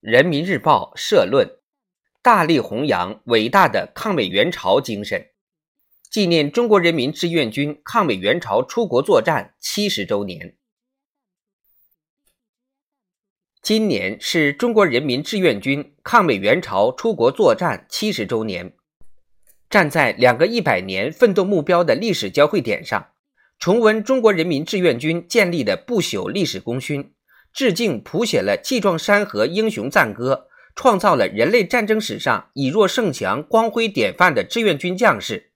[0.00, 1.58] 人民日报社论：
[2.22, 5.30] 大力弘扬伟大的抗美援朝精神，
[6.08, 10.56] 纪念中国人民志愿军抗美援朝出国作战七十周年。
[13.60, 18.76] 今年是中国人民志愿军抗美援朝出国作战七十周年，
[19.68, 23.10] 站在两个一百年奋斗目标的历史交汇点上，
[23.58, 27.12] 重温中国人民志愿军建立的不朽历史功勋。
[27.52, 35.50] 致敬谱写了气壮山河英雄赞歌，创造了人类战争史上以弱胜强光辉典范的志愿军将士，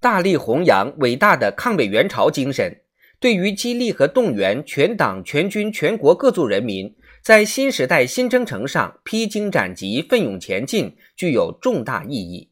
[0.00, 2.82] 大力弘扬伟大的抗美援朝精神，
[3.18, 12.50] 对于激励和动员全党全军全国各族人民在新时代新征程上披荆斩棘、奋勇前进，具有重大意义。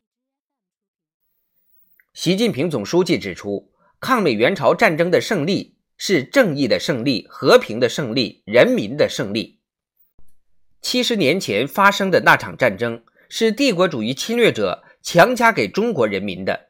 [2.14, 3.70] 习近平总书记指出，
[4.00, 5.76] 抗美援朝战争的胜利。
[5.96, 9.60] 是正义的胜利，和平的胜利，人民的胜利。
[10.82, 16.68] 七十年前发生的那场战争，是帝国主义侵略者强加给中国人民的。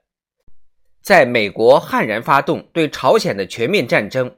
[1.02, 4.36] 在美国悍然发动对朝鲜的全面战争，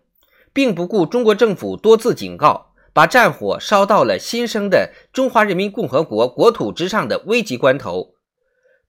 [0.52, 8.14] 并不顾中国政府多次警告，把战火烧到了新生的中华人民共和国国土之上的危急关头，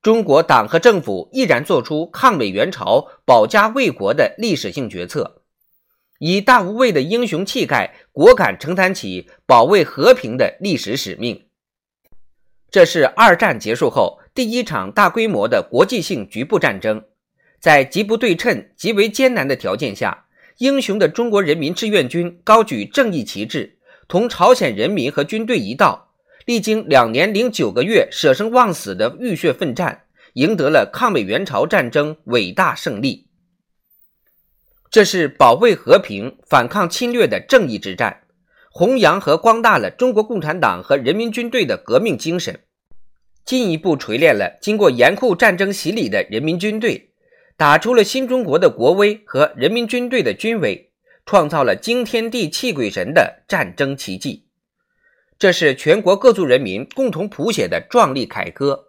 [0.01, 5.43] 中国党和政府毅然做出抗美援朝、保家卫国的历史性决策。
[6.19, 11.45] 以大无畏的英雄气概，果敢承担起保卫和平的历史使命。
[12.69, 17.03] 这是二战结束后第一场大规模的国际性局部战争，
[17.59, 20.25] 在极不对称、极为艰难的条件下，
[20.57, 26.11] 英雄的中国人民志愿军高举正义旗帜，同朝鲜人民和军队一道，
[26.45, 33.26] 历经两年零九个月舍生忘死的浴血奋战，赢得了抗美援朝战争伟大胜利。
[34.89, 38.21] 这是保卫和平、反抗侵略的正义之战，
[38.71, 42.61] 弘扬和光大了中国共产党和人民军队的革命精神，
[43.43, 47.09] 进一步锤炼了经过严酷战争洗礼的人民军队，
[47.57, 50.89] 打出了新中国的国威和人民军队的军威，
[51.25, 54.45] 创造了惊天地泣鬼神的战争奇迹。
[55.37, 58.85] 这是全国各族人民共同谱写的壮丽凯歌，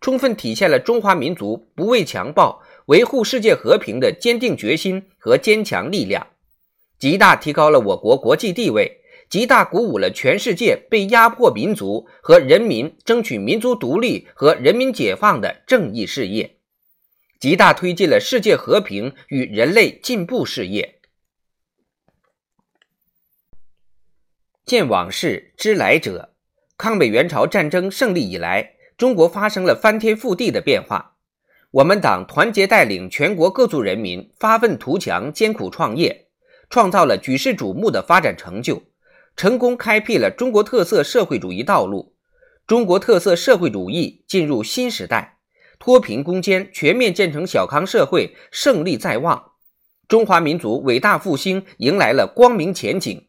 [0.00, 2.62] 充分体现了中华民族不畏强暴。
[2.86, 6.26] 维护世界和平的坚定决心和坚强力量，
[6.98, 16.56] 极大提高了我国国际地位，极大鼓舞了全世界被压迫民族和人民争取民族独立和人民解放的正义事业，
[17.38, 21.00] 极大推进了世界和平与人类进步事业。
[24.64, 26.30] 见往事，知来者。
[26.78, 31.11] 抗美援朝战争胜利以来，中国发生了翻天覆地的变化。
[31.72, 36.26] 我们党团结带领全国各族人民发愤图强、艰苦创业，
[36.68, 38.82] 创造了举世瞩目的发展成就，
[39.36, 42.14] 成功开辟了中国特色社会主义道路。
[42.66, 45.38] 中国特色社会主义进入新时代，
[45.78, 49.52] 脱贫攻坚、全面建成小康社会胜利在望，
[50.06, 53.28] 中华民族伟大复兴迎来了光明前景。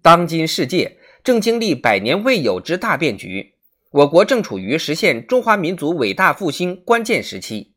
[0.00, 3.56] 当今世界正经历百年未有之大变局。
[3.90, 7.74] 我国正处于实现中华民族伟大复兴关键时期，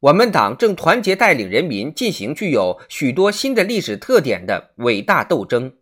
[0.00, 5.76] 我们党正团结带领人民进行具有许多新的历史特点的伟大斗争。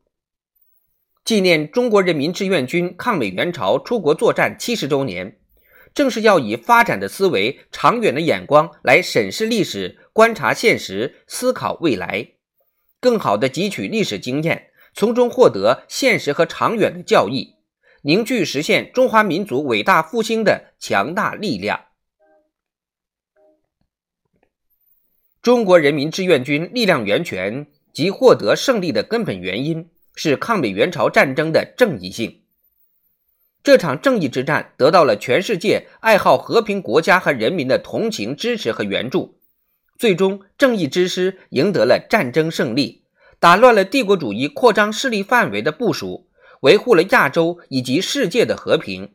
[1.25, 5.39] 纪念中国人民志愿军抗美援朝出国作战七十周年，
[5.95, 12.33] 正是要以发展的思维、长远的眼光来审视历史、观察现实、思考未来，
[13.01, 17.56] 更好地汲取历史经验，从中获得现实和长远的教益。
[18.07, 21.87] 凝聚实现中华民族伟大复兴的强大力量。
[25.43, 32.43] 中国人民志愿军力量源泉及获得胜利的根本原因是抗美援朝战争的正义性。
[33.65, 39.41] 这场正义之战得到了全世界爱好和平国家和人民的同情、支持和援助，
[39.99, 43.03] 最终正义之师赢得了战争胜利，
[43.41, 46.26] 打乱了帝国主义扩张势力范围的部署。
[46.61, 49.13] 维护了亚洲以及世界的和平。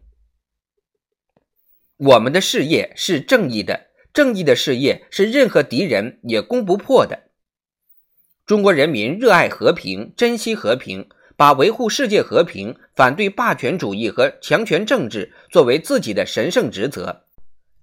[1.97, 7.27] 我们的事业是正义的，正义的事业是任何敌人也攻不破的。
[8.45, 11.07] 中国人民热爱和平，珍惜和平，
[11.37, 17.25] 把维护世界和平、反对霸权主义和强权政治作为自己的神圣职责，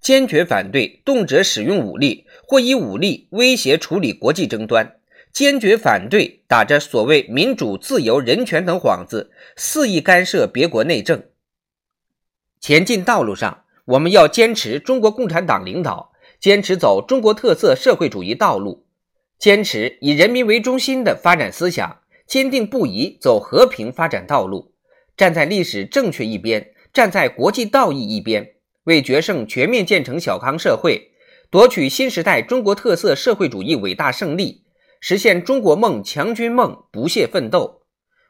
[0.01, 4.98] 坚决反对动辄使用武力或以武力威胁处理国际争端。
[5.31, 11.23] 坚决反对打着所谓民主、自由、人权等幌子，肆意干涉别国内政。
[12.59, 18.85] 前进道路上，我们要坚持中国共产党领导，坚持走中国特色社会主义道路，
[19.37, 24.73] 坚持以人民为中心的发展思想，坚定不移走和平发展道路，
[25.15, 31.11] 站在历史正确一边，站在国际道义一边，为决胜全面建成小康社会，
[31.49, 34.63] 夺取新时代中国特色社会主义伟大胜利，
[34.99, 37.83] 实现中国梦强军梦不懈奋斗，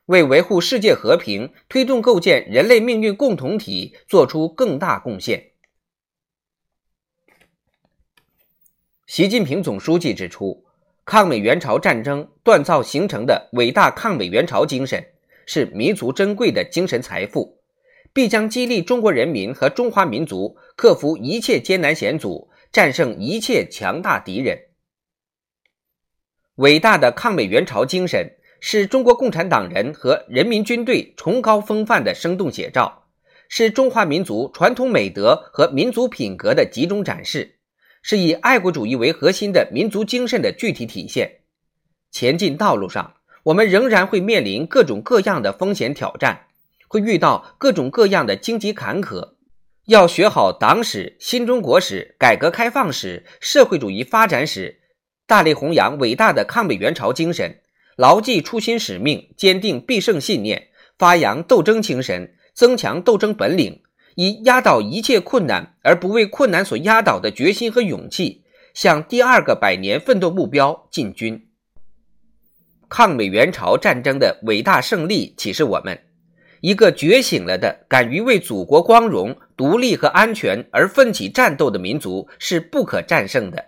[0.05, 5.51] 为维护世界和平、推动构建人类命运共同体作出更大贡献。
[9.07, 10.65] 习近平总书记指出。
[11.05, 15.03] 抗美援朝战争锻造形成的伟大抗美援朝精神，
[15.47, 17.57] 是民族珍贵的精神财富，
[18.13, 24.68] 必将激励中国人民和中华民族克服一切艰难险阻，战胜一切强大敌人。
[26.59, 33.05] 伟大的抗美援朝精神是中国共产党人和人民军队崇高风范的生动写照，
[33.47, 37.55] 是中华民族传统美德和民族品格的集中展示。
[38.01, 41.37] 是以爱国主义为核心的民族精神的具体体现。
[42.11, 43.13] 前进道路上，
[43.43, 46.47] 我们仍然会面临各种各样的风险挑战，
[46.89, 49.35] 会遇到各种各样的荆棘坎坷。
[49.85, 54.78] 要学好党史、新中国史、改革开放史、社会主义发展史，
[55.29, 57.59] 大力弘扬伟大的抗美援朝精神，
[57.95, 63.83] 牢记初心使命，坚定必胜信念，发扬斗争精神，增强斗争本领。
[64.15, 68.41] 以压倒一切困难而不为困难所压倒的决心和勇气，
[68.73, 71.47] 向第二个百年奋斗目标进军。
[72.89, 75.99] 抗美援朝战争的伟大胜利启示我们：
[76.61, 83.63] 一个觉醒了的、敢于为祖国光荣、独立和安全而奋起战斗的民族是不可战胜的。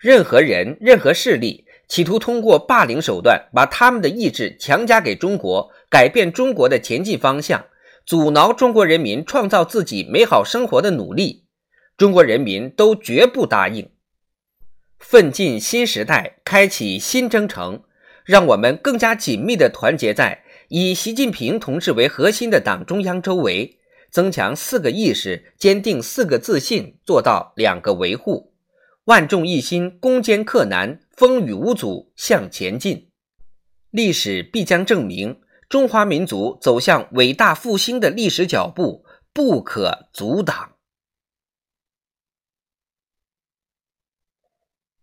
[0.00, 7.66] 任何人、任何势力企图通过霸凌手段把他们的意志强加给中国，改变中国的前进方向。
[8.06, 11.44] 阻挠中国人民创造自己美好生活的努力，
[11.96, 13.90] 中国人民都绝不答应。
[14.98, 17.82] 奋进新时代，开启新征程，
[18.24, 23.78] 让我们更加紧密地团结在以习近平同志为核心的党中央周围，
[24.10, 28.47] 增强四个意识，坚定四个自信，做到两个维护，
[29.08, 33.08] 万众一心，攻坚克难，风雨无阻向前进。
[33.90, 35.40] 历史必将证明。
[35.70, 40.72] 中华民族走向伟大复兴的历史脚步不可阻挡。